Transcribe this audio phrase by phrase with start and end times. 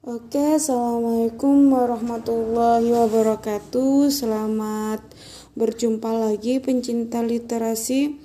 [0.00, 4.08] Oke, assalamualaikum warahmatullahi wabarakatuh.
[4.08, 5.04] Selamat
[5.52, 8.16] berjumpa lagi, pencinta literasi.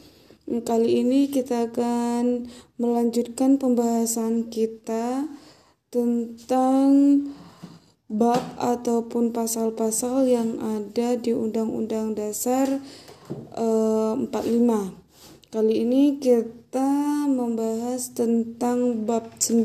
[0.47, 2.47] Kali ini kita akan
[2.79, 5.27] melanjutkan pembahasan kita
[5.91, 6.87] tentang
[8.07, 12.71] bab ataupun pasal-pasal yang ada di Undang-Undang Dasar
[13.51, 15.04] eh, 45.
[15.53, 19.61] Kali ini kita membahas tentang bab 9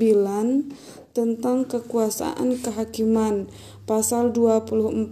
[1.17, 3.49] tentang kekuasaan kehakiman
[3.89, 5.11] pasal 24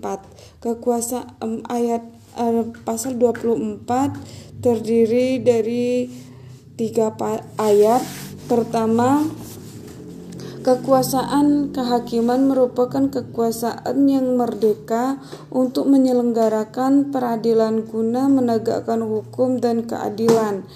[0.60, 2.04] kekuasaan ayat
[2.36, 3.80] uh, pasal 24
[4.60, 6.12] terdiri dari
[6.76, 7.16] tiga
[7.56, 8.04] ayat.
[8.44, 9.24] Pertama
[10.68, 15.16] Kekuasaan kehakiman merupakan kekuasaan yang merdeka
[15.48, 20.68] untuk menyelenggarakan peradilan guna menegakkan hukum dan keadilan.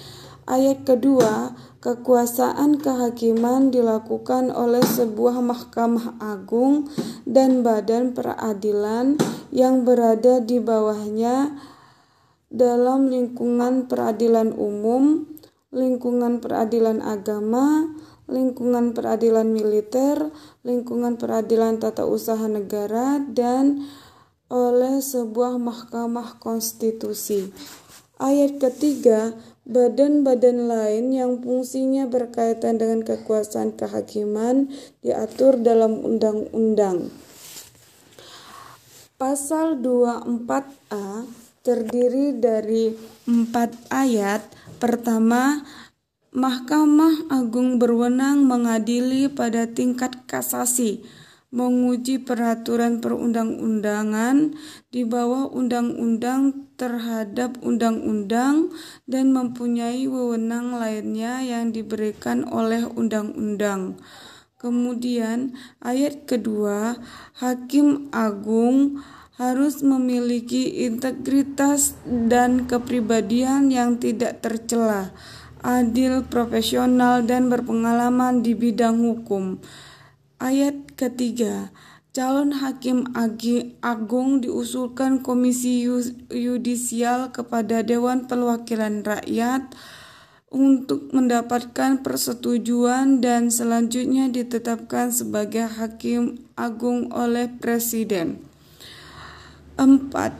[0.49, 6.87] Ayat kedua, Kekuasaan kehakiman dilakukan oleh sebuah mahkamah agung
[7.27, 9.19] dan badan peradilan
[9.51, 11.51] yang berada di bawahnya
[12.47, 15.27] dalam lingkungan peradilan umum,
[15.75, 17.91] lingkungan peradilan agama,
[18.27, 20.31] lingkungan peradilan militer,
[20.63, 23.87] lingkungan peradilan tata usaha negara, dan
[24.53, 27.49] oleh sebuah mahkamah konstitusi.
[28.21, 29.33] Ayat ketiga,
[29.65, 34.69] badan-badan lain yang fungsinya berkaitan dengan kekuasaan kehakiman
[35.01, 37.09] diatur dalam undang-undang.
[39.17, 41.23] Pasal 24A
[41.63, 42.91] terdiri dari
[43.23, 44.43] empat ayat.
[44.83, 45.63] Pertama,
[46.33, 51.05] Mahkamah Agung berwenang mengadili pada tingkat kasasi
[51.53, 54.57] menguji peraturan perundang-undangan
[54.89, 58.73] di bawah undang-undang terhadap undang-undang
[59.05, 64.01] dan mempunyai wewenang lainnya yang diberikan oleh undang-undang.
[64.57, 65.53] Kemudian,
[65.85, 66.97] ayat kedua,
[67.37, 69.05] Hakim Agung
[69.37, 75.13] harus memiliki integritas dan kepribadian yang tidak tercela,
[75.63, 79.63] adil, profesional, dan berpengalaman di bidang hukum.
[80.37, 81.71] Ayat ketiga,
[82.11, 83.09] calon hakim
[83.79, 85.87] agung diusulkan Komisi
[86.29, 89.71] Yudisial kepada Dewan Perwakilan Rakyat
[90.53, 98.37] untuk mendapatkan persetujuan dan selanjutnya ditetapkan sebagai hakim agung oleh Presiden.
[99.73, 100.37] Empat,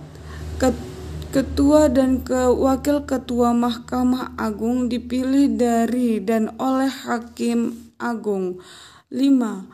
[1.34, 8.62] Ketua dan ke wakil ketua Mahkamah Agung dipilih dari dan oleh Hakim Agung.
[9.10, 9.66] Lima,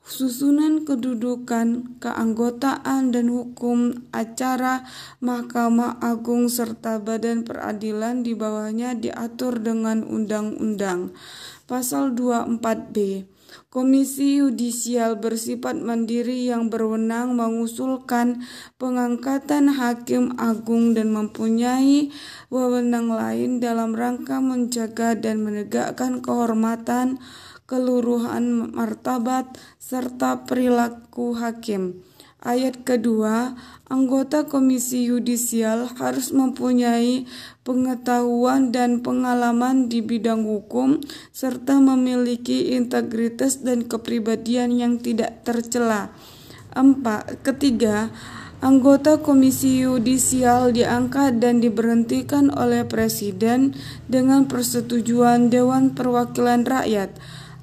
[0.00, 4.88] susunan kedudukan, keanggotaan, dan hukum acara
[5.20, 11.12] Mahkamah Agung serta badan peradilan di bawahnya diatur dengan undang-undang.
[11.68, 13.28] Pasal 24B
[13.74, 18.46] Komisi yudisial bersifat mandiri yang berwenang mengusulkan
[18.78, 22.14] pengangkatan hakim agung dan mempunyai
[22.54, 27.18] wewenang lain dalam rangka menjaga dan menegakkan kehormatan
[27.66, 29.50] keluruhan martabat,
[29.82, 32.06] serta perilaku hakim.
[32.44, 33.56] Ayat kedua,
[33.88, 37.24] anggota Komisi Yudisial harus mempunyai
[37.64, 41.00] pengetahuan dan pengalaman di bidang hukum
[41.32, 46.12] serta memiliki integritas dan kepribadian yang tidak tercela.
[46.76, 48.12] Empat, ketiga,
[48.60, 53.72] anggota Komisi Yudisial diangkat dan diberhentikan oleh Presiden
[54.04, 57.08] dengan persetujuan Dewan Perwakilan Rakyat.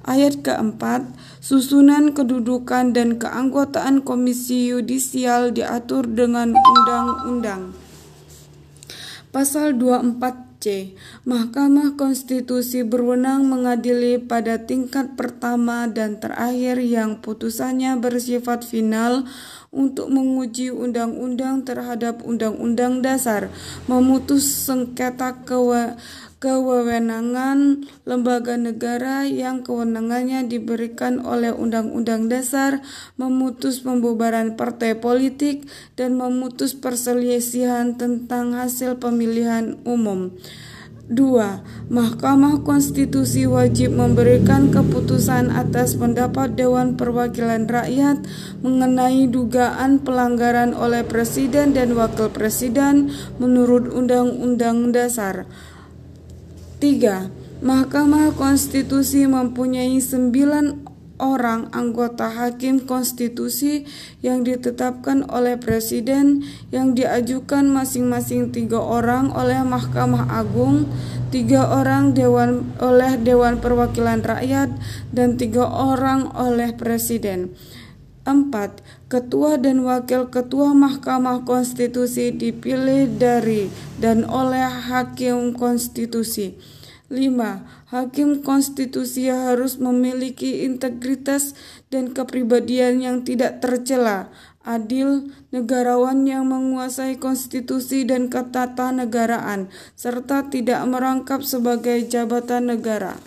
[0.02, 1.06] Ayat keempat,
[1.38, 7.70] susunan kedudukan dan keanggotaan Komisi Yudisial diatur dengan undang-undang.
[9.30, 19.22] Pasal 24C, Mahkamah Konstitusi berwenang mengadili pada tingkat pertama dan terakhir yang putusannya bersifat final
[19.72, 23.48] untuk menguji undang-undang terhadap undang-undang dasar,
[23.88, 25.96] memutus sengketa kewe
[26.42, 32.82] kewenangan lembaga negara yang kewenangannya diberikan oleh Undang-Undang Dasar,
[33.14, 40.34] memutus pembubaran partai politik, dan memutus perselisihan tentang hasil pemilihan umum.
[41.10, 41.90] 2.
[41.90, 48.22] Mahkamah Konstitusi wajib memberikan keputusan atas pendapat Dewan Perwakilan Rakyat
[48.62, 53.10] mengenai dugaan pelanggaran oleh Presiden dan Wakil Presiden
[53.42, 55.50] menurut Undang-Undang Dasar.
[56.78, 57.66] 3.
[57.66, 60.81] Mahkamah Konstitusi mempunyai sembilan
[61.22, 63.86] orang anggota hakim konstitusi
[64.18, 66.42] yang ditetapkan oleh presiden
[66.74, 70.90] yang diajukan masing-masing tiga orang oleh Mahkamah Agung,
[71.30, 74.74] tiga orang dewan oleh Dewan Perwakilan Rakyat,
[75.14, 77.54] dan tiga orang oleh presiden.
[78.22, 79.10] 4.
[79.10, 83.66] Ketua dan Wakil Ketua Mahkamah Konstitusi dipilih dari
[83.98, 86.54] dan oleh Hakim Konstitusi.
[87.10, 87.81] 5.
[87.92, 91.52] Hakim konstitusi harus memiliki integritas
[91.92, 94.32] dan kepribadian yang tidak tercela,
[94.64, 103.20] adil, negarawan yang menguasai konstitusi dan ketatanegaraan, serta tidak merangkap sebagai jabatan negara.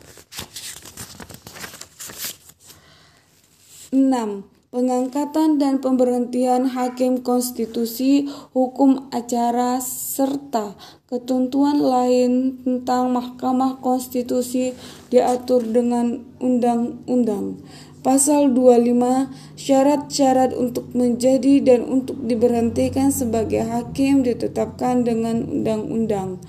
[3.93, 14.73] 6 pengangkatan dan pemberhentian hakim konstitusi, hukum acara, serta ketentuan lain tentang Mahkamah Konstitusi
[15.13, 17.61] diatur dengan undang-undang.
[18.01, 26.41] Pasal 25 syarat-syarat untuk menjadi dan untuk diberhentikan sebagai hakim ditetapkan dengan undang-undang.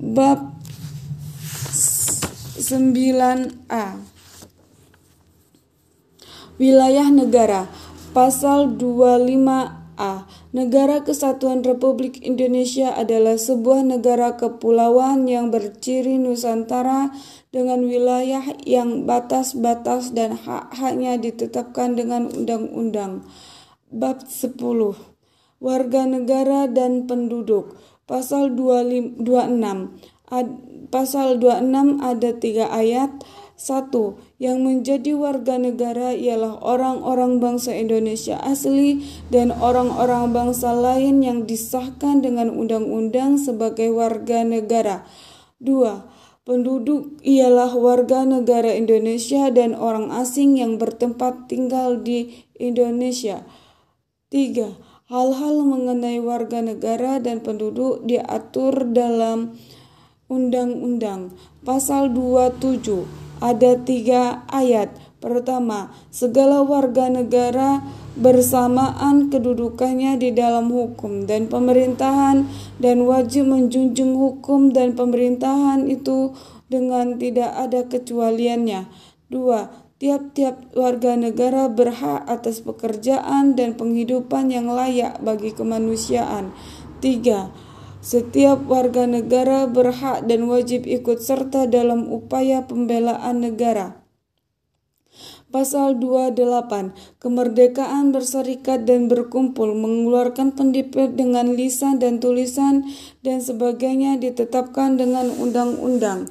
[0.00, 0.56] Bab
[2.56, 3.86] 9A
[6.56, 7.68] Wilayah negara
[8.16, 17.10] Pasal 25A Negara Kesatuan Republik Indonesia adalah sebuah negara kepulauan yang berciri Nusantara
[17.50, 23.26] dengan wilayah yang batas-batas dan hak-haknya ditetapkan dengan undang-undang.
[23.90, 24.54] Bab 10
[25.58, 27.74] Warga negara dan penduduk.
[28.06, 29.26] Pasal 26
[30.30, 30.48] Ad,
[30.94, 33.10] Pasal 26 ada tiga ayat
[33.54, 41.46] satu, yang menjadi warga negara ialah orang-orang bangsa Indonesia asli dan orang-orang bangsa lain yang
[41.46, 45.06] disahkan dengan undang-undang sebagai warga negara.
[45.62, 46.02] Dua,
[46.42, 53.46] penduduk ialah warga negara Indonesia dan orang asing yang bertempat tinggal di Indonesia.
[54.34, 54.74] Tiga,
[55.06, 59.54] hal-hal mengenai warga negara dan penduduk diatur dalam
[60.26, 64.92] Undang-Undang Pasal 27 ada tiga ayat.
[65.24, 67.80] Pertama, segala warga negara
[68.12, 72.44] bersamaan kedudukannya di dalam hukum dan pemerintahan
[72.76, 76.36] dan wajib menjunjung hukum dan pemerintahan itu
[76.68, 78.84] dengan tidak ada kecualiannya.
[79.32, 86.52] Dua, tiap-tiap warga negara berhak atas pekerjaan dan penghidupan yang layak bagi kemanusiaan.
[87.00, 87.48] Tiga,
[88.04, 94.04] setiap warga negara berhak dan wajib ikut serta dalam upaya pembelaan negara.
[95.48, 96.92] Pasal 28,
[97.22, 102.82] kemerdekaan berserikat dan berkumpul, mengeluarkan pendipet dengan lisan dan tulisan
[103.22, 106.26] dan sebagainya ditetapkan dengan undang-undang.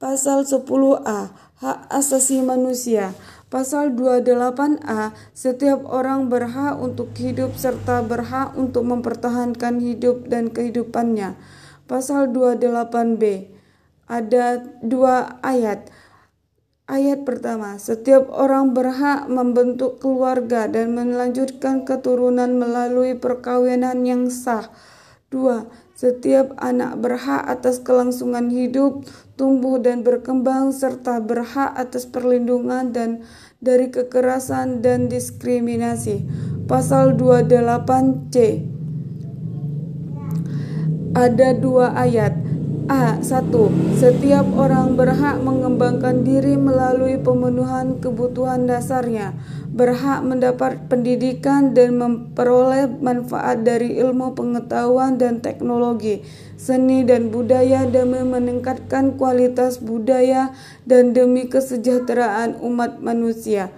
[0.00, 3.12] Pasal 10A, hak asasi manusia.
[3.46, 11.38] Pasal 28A, setiap orang berhak untuk hidup serta berhak untuk mempertahankan hidup dan kehidupannya.
[11.86, 13.46] Pasal 28B,
[14.10, 15.86] ada dua ayat.
[16.90, 24.74] Ayat pertama, setiap orang berhak membentuk keluarga dan melanjutkan keturunan melalui perkawinan yang sah.
[25.30, 29.08] Dua, setiap anak berhak atas kelangsungan hidup,
[29.40, 33.24] tumbuh dan berkembang serta berhak atas perlindungan dan
[33.64, 36.28] dari kekerasan dan diskriminasi.
[36.68, 38.36] Pasal 28C
[41.16, 42.44] ada dua ayat.
[42.86, 43.18] A.
[43.18, 43.50] 1.
[43.98, 49.34] Setiap orang berhak mengembangkan diri melalui pemenuhan kebutuhan dasarnya
[49.76, 56.24] berhak mendapat pendidikan dan memperoleh manfaat dari ilmu pengetahuan dan teknologi,
[56.56, 60.56] seni dan budaya demi meningkatkan kualitas budaya
[60.88, 63.68] dan demi kesejahteraan umat manusia.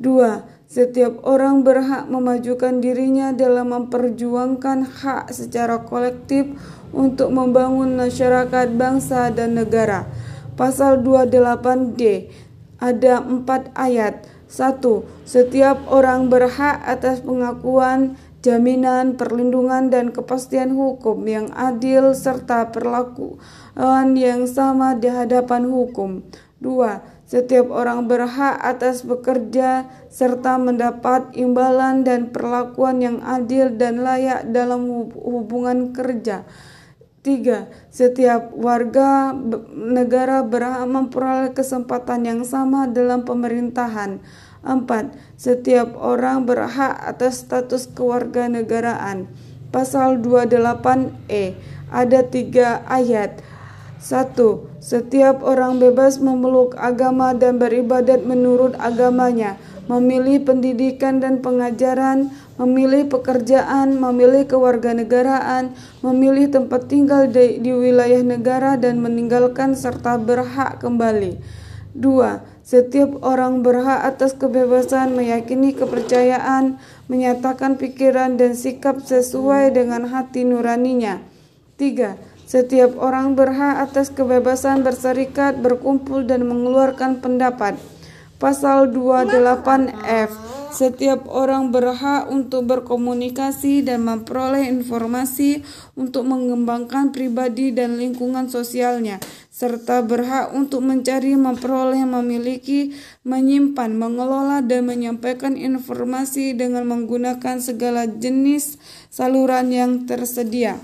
[0.00, 0.48] 2.
[0.64, 6.56] Setiap orang berhak memajukan dirinya dalam memperjuangkan hak secara kolektif
[6.90, 10.08] untuk membangun masyarakat bangsa dan negara.
[10.56, 12.32] Pasal 28D
[12.80, 21.50] ada empat ayat satu, setiap orang berhak atas pengakuan, jaminan, perlindungan, dan kepastian hukum yang
[21.58, 26.22] adil serta perlakuan yang sama di hadapan hukum.
[26.62, 34.46] Dua, setiap orang berhak atas bekerja serta mendapat imbalan dan perlakuan yang adil dan layak
[34.54, 34.86] dalam
[35.18, 36.46] hubungan kerja.
[37.24, 39.32] Tiga, setiap warga
[39.72, 44.20] negara berhak memperoleh kesempatan yang sama dalam pemerintahan.
[44.60, 49.32] Empat, setiap orang berhak atas status kewarganegaraan.
[49.72, 51.56] Pasal 28E
[51.88, 53.40] ada tiga ayat.
[53.96, 59.56] Satu, setiap orang bebas memeluk agama dan beribadat menurut agamanya,
[59.88, 65.74] memilih pendidikan dan pengajaran, memilih pekerjaan, memilih kewarganegaraan,
[66.06, 71.38] memilih tempat tinggal di, di wilayah negara dan meninggalkan serta berhak kembali.
[71.94, 76.78] Dua, setiap orang berhak atas kebebasan meyakini kepercayaan,
[77.10, 81.22] menyatakan pikiran dan sikap sesuai dengan hati nuraninya.
[81.74, 82.14] Tiga,
[82.46, 87.74] setiap orang berhak atas kebebasan berserikat, berkumpul, dan mengeluarkan pendapat.
[88.38, 95.62] Pasal 28F setiap orang berhak untuk berkomunikasi dan memperoleh informasi
[95.94, 99.22] untuk mengembangkan pribadi dan lingkungan sosialnya,
[99.54, 102.90] serta berhak untuk mencari, memperoleh, memiliki,
[103.22, 108.74] menyimpan, mengelola, dan menyampaikan informasi dengan menggunakan segala jenis
[109.14, 110.82] saluran yang tersedia.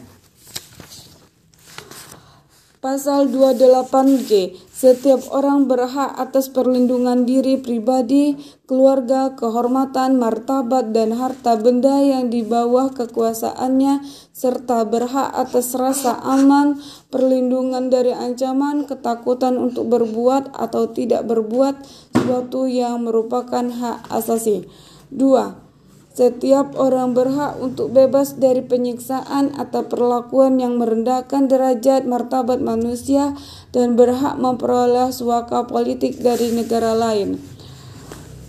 [2.78, 12.00] Pasal 28G, setiap orang berhak atas perlindungan diri pribadi, keluarga, kehormatan, martabat, dan harta benda
[12.00, 14.00] yang di bawah kekuasaannya,
[14.32, 16.80] serta berhak atas rasa aman,
[17.12, 21.84] perlindungan dari ancaman, ketakutan untuk berbuat atau tidak berbuat
[22.16, 24.64] sesuatu yang merupakan hak asasi.
[25.12, 25.69] 2
[26.10, 33.38] setiap orang berhak untuk bebas dari penyiksaan atau perlakuan yang merendahkan derajat martabat manusia
[33.70, 37.38] dan berhak memperoleh suaka politik dari negara lain.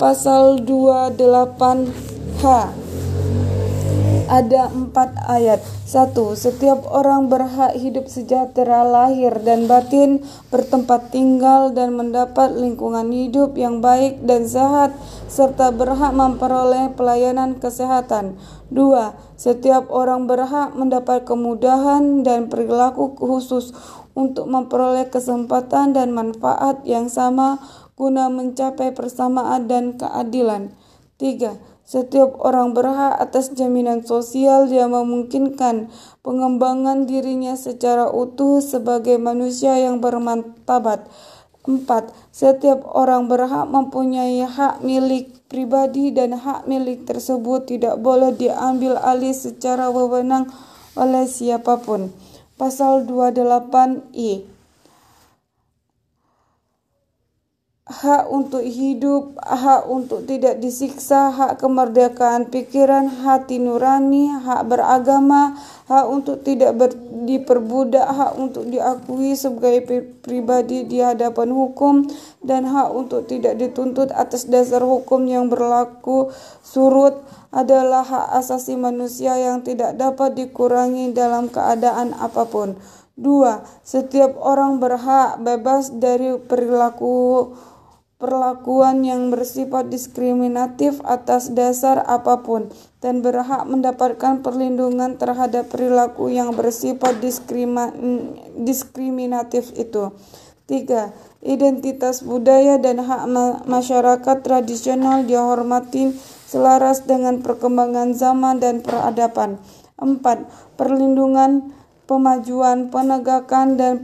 [0.02, 2.44] Pasal 28H
[4.32, 5.60] ada empat ayat.
[5.84, 13.60] Satu, setiap orang berhak hidup sejahtera lahir dan batin, bertempat tinggal dan mendapat lingkungan hidup
[13.60, 14.96] yang baik dan sehat,
[15.28, 18.40] serta berhak memperoleh pelayanan kesehatan.
[18.72, 23.76] Dua, setiap orang berhak mendapat kemudahan dan perilaku khusus
[24.16, 27.60] untuk memperoleh kesempatan dan manfaat yang sama
[28.00, 30.72] guna mencapai persamaan dan keadilan.
[31.22, 35.94] Tiga, setiap orang berhak atas jaminan sosial yang memungkinkan
[36.26, 41.06] pengembangan dirinya secara utuh sebagai manusia yang bermartabat.
[41.62, 42.10] 4.
[42.34, 49.38] Setiap orang berhak mempunyai hak milik pribadi dan hak milik tersebut tidak boleh diambil alih
[49.38, 50.50] secara wewenang
[50.98, 52.10] oleh siapa pun.
[52.58, 54.51] Pasal 28I
[57.82, 65.58] hak untuk hidup, hak untuk tidak disiksa, hak kemerdekaan pikiran, hati nurani, hak beragama,
[65.90, 66.94] hak untuk tidak ber,
[67.26, 72.06] diperbudak, hak untuk diakui sebagai pribadi di hadapan hukum,
[72.46, 76.30] dan hak untuk tidak dituntut atas dasar hukum yang berlaku
[76.62, 77.18] surut
[77.50, 82.78] adalah hak asasi manusia yang tidak dapat dikurangi dalam keadaan apa pun.
[83.22, 87.52] Dua, setiap orang berhak bebas dari perilaku
[88.22, 92.70] perlakuan yang bersifat diskriminatif atas dasar apa pun
[93.02, 97.18] dan berhak mendapatkan perlindungan terhadap perilaku yang bersifat
[98.62, 100.14] diskriminatif itu.
[100.70, 101.12] 3.
[101.42, 103.26] Identitas budaya dan hak
[103.66, 106.14] masyarakat tradisional dihormati
[106.46, 109.58] selaras dengan perkembangan zaman dan peradaban.
[109.98, 110.22] 4.
[110.78, 111.74] Perlindungan
[112.12, 114.04] pemajuan, penegakan, dan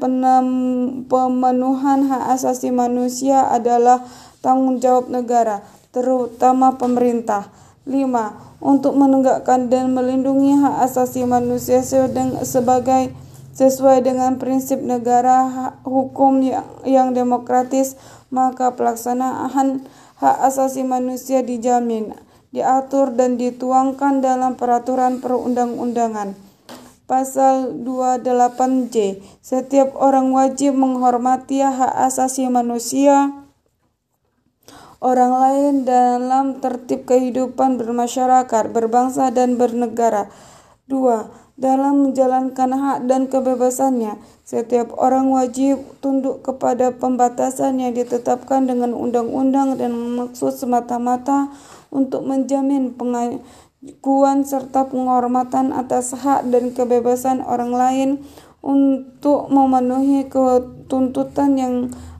[1.11, 4.07] pemenuhan hak asasi manusia adalah
[4.39, 7.51] tanggung jawab negara, terutama pemerintah.
[7.83, 8.63] 5.
[8.63, 11.83] Untuk menegakkan dan melindungi hak asasi manusia
[12.47, 13.11] sebagai
[13.51, 17.99] sesuai dengan prinsip negara hukum yang, yang demokratis,
[18.31, 19.83] maka pelaksanaan
[20.23, 22.15] hak asasi manusia dijamin,
[22.55, 26.46] diatur dan dituangkan dalam peraturan perundang-undangan.
[27.07, 33.31] Pasal 28J, setiap orang wajib menghormati hak asasi manusia
[34.99, 40.27] orang lain dalam tertib kehidupan bermasyarakat, berbangsa dan bernegara.
[40.91, 41.55] 2.
[41.55, 49.79] Dalam menjalankan hak dan kebebasannya, setiap orang wajib tunduk kepada pembatasan yang ditetapkan dengan undang-undang
[49.79, 51.55] dan maksud semata-mata
[51.89, 52.93] untuk menjamin
[53.87, 58.09] pengakuan serta penghormatan atas hak dan kebebasan orang lain
[58.59, 61.75] untuk memenuhi ketuntutan yang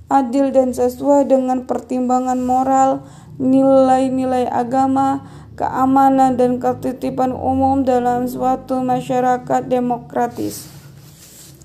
[0.08, 3.04] adil dan sesuai dengan pertimbangan moral,
[3.36, 5.28] nilai-nilai agama,
[5.60, 10.72] keamanan dan ketitipan umum dalam suatu masyarakat demokratis.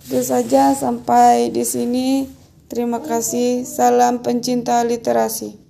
[0.02, 2.26] Itu saja sampai di sini.
[2.66, 3.62] Terima kasih.
[3.62, 5.61] Salam pencinta literasi.